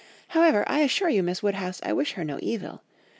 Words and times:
However, 0.29 0.63
I 0.65 0.79
assure 0.79 1.09
you, 1.09 1.21
Miss 1.21 1.43
Woodhouse, 1.43 1.79
I 1.83 1.93
wish 1.93 2.13
her 2.13 2.23
no 2.23 2.39
evil. 2.41 2.81